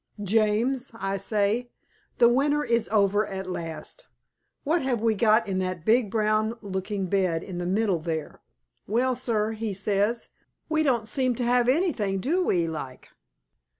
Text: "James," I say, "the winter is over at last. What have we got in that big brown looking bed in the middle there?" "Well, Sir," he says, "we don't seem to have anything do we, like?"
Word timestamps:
"James," 0.23 0.89
I 0.95 1.17
say, 1.17 1.69
"the 2.17 2.27
winter 2.27 2.63
is 2.63 2.89
over 2.89 3.27
at 3.27 3.47
last. 3.51 4.07
What 4.63 4.81
have 4.81 4.99
we 4.99 5.13
got 5.13 5.47
in 5.47 5.59
that 5.59 5.85
big 5.85 6.09
brown 6.09 6.57
looking 6.63 7.05
bed 7.05 7.43
in 7.43 7.59
the 7.59 7.67
middle 7.67 7.99
there?" 7.99 8.41
"Well, 8.87 9.13
Sir," 9.13 9.51
he 9.51 9.75
says, 9.75 10.29
"we 10.67 10.81
don't 10.81 11.07
seem 11.07 11.35
to 11.35 11.43
have 11.43 11.69
anything 11.69 12.19
do 12.19 12.43
we, 12.43 12.65
like?" 12.65 13.09